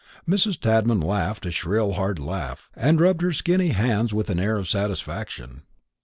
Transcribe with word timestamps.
Mrs. 0.27 0.59
Tadman 0.59 0.99
laughed 0.99 1.45
a 1.45 1.51
shrill 1.51 1.93
hard 1.93 2.17
laugh, 2.17 2.71
and 2.75 2.99
rubbed 2.99 3.21
her 3.21 3.31
skinny 3.31 3.67
hands 3.69 4.15
with 4.15 4.31
an 4.31 4.39
air 4.39 4.57
of 4.57 4.67
satisfaction. 4.67 5.61